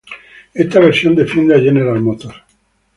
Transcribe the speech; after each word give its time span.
Esta 0.55 0.79
versión 0.79 1.13
defiende 1.13 1.53
a 1.55 1.59
General 1.59 2.01
Motors. 2.01 2.35